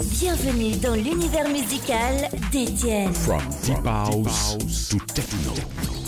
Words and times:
Bienvenue 0.00 0.76
dans 0.76 0.94
l'univers 0.94 1.48
musical 1.48 2.30
d'Étienne. 2.52 3.12
From 3.12 3.42
deep 3.64 3.84
house 3.84 4.88
to 4.88 4.98
techno. 5.12 6.07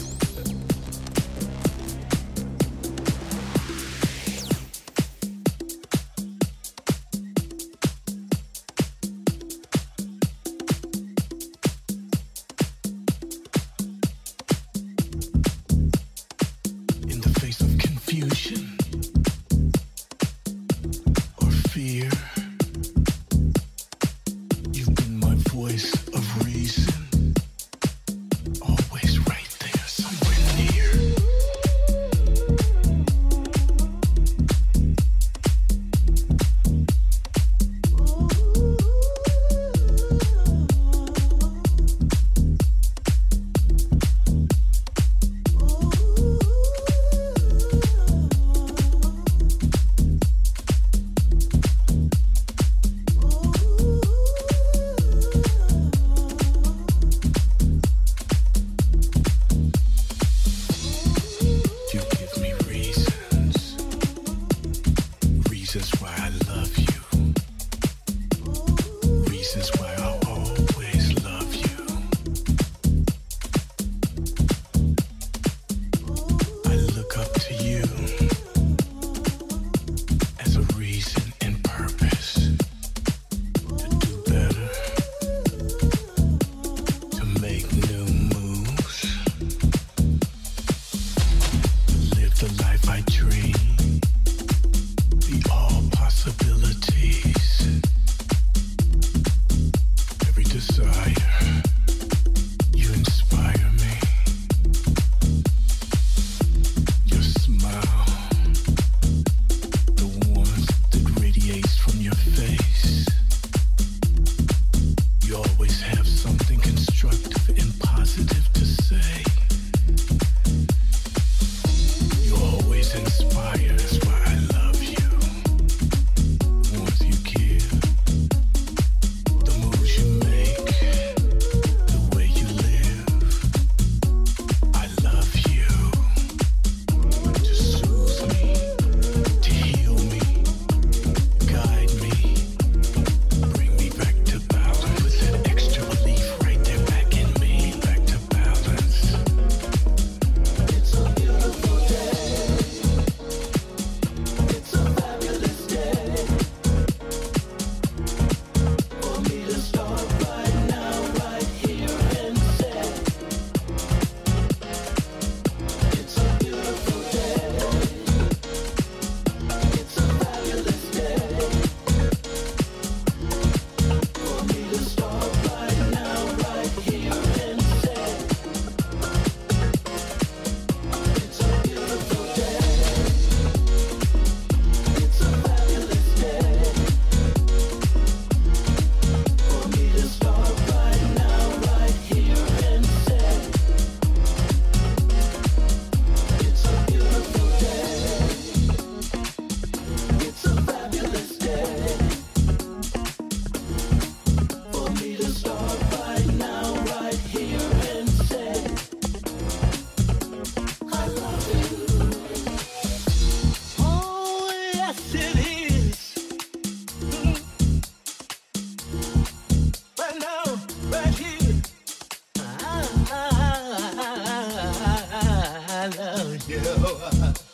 you. 226.51 227.50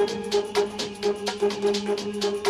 Thank 0.00 0.34
you. 2.46 2.49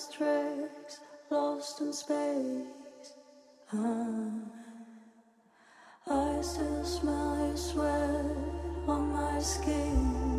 endless 0.00 0.16
tracks, 0.16 1.00
lost 1.30 1.80
in 1.80 1.92
space. 1.92 3.12
Uh, 3.72 4.30
I 6.08 6.40
still 6.42 6.84
smell 6.84 7.46
your 7.46 7.56
sweat 7.56 8.36
on 8.88 9.12
my 9.12 9.40
skin. 9.40 10.29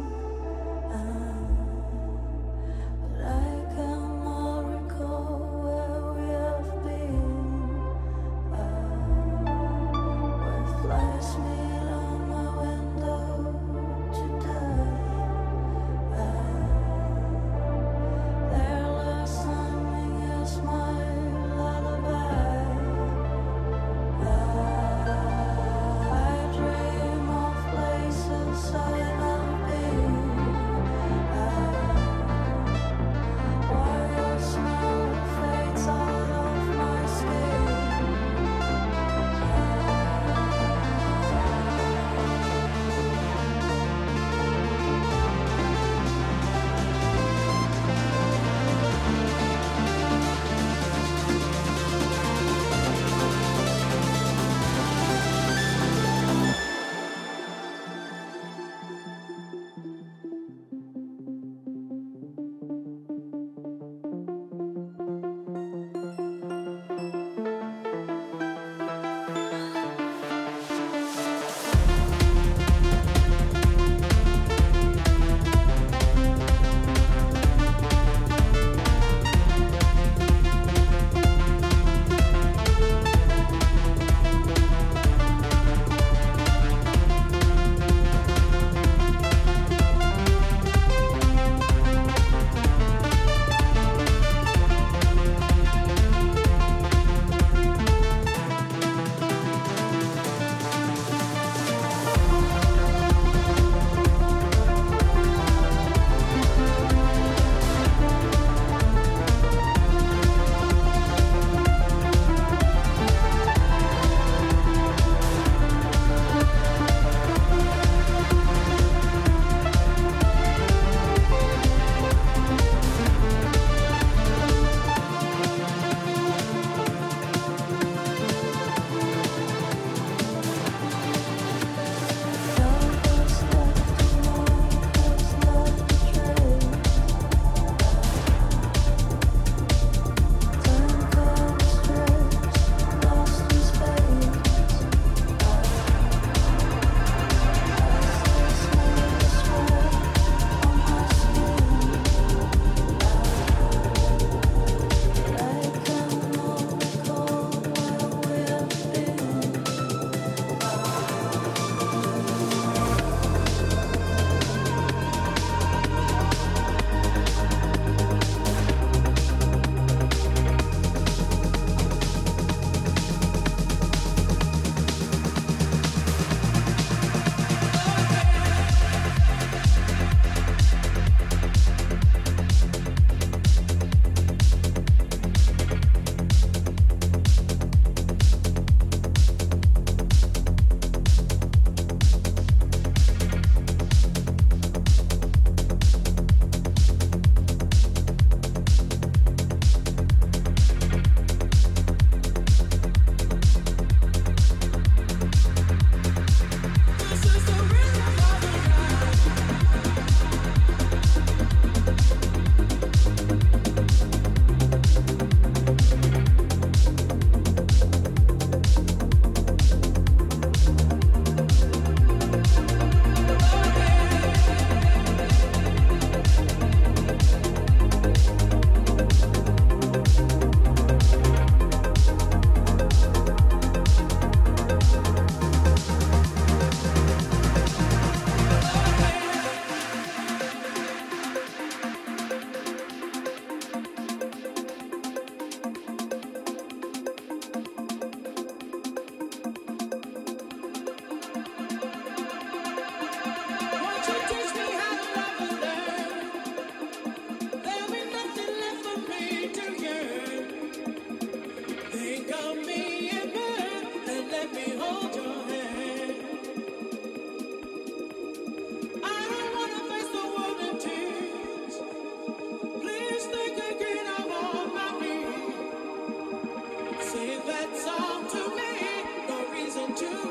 do 279.96 280.31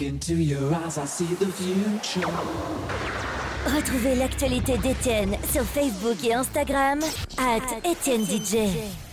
into 0.00 0.34
your 0.34 0.74
eyes, 0.74 0.98
I 0.98 1.04
see 1.06 1.34
the 1.34 1.46
future. 1.46 2.28
Retrouvez 3.66 4.14
l'actualité 4.14 4.78
d'Étienne 4.78 5.36
sur 5.52 5.64
Facebook 5.64 6.16
et 6.24 6.34
Instagram 6.34 7.00
at 7.36 7.88
Étienne 7.88 8.24
DJ. 8.24 9.07